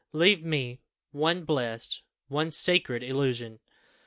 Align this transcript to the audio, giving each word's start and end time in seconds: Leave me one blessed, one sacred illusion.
Leave 0.13 0.43
me 0.43 0.81
one 1.11 1.43
blessed, 1.45 2.01
one 2.27 2.49
sacred 2.49 3.03
illusion. 3.03 3.59